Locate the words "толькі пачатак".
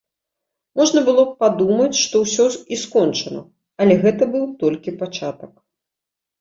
4.67-5.53